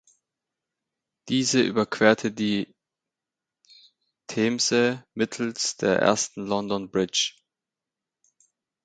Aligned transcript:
Diese 1.27 1.61
überquerte 1.61 2.31
die 2.31 2.73
Themse 4.25 5.05
mittels 5.13 5.77
der 5.77 5.99
ersten 5.99 6.47
London 6.47 6.89
Bridge. 6.89 7.35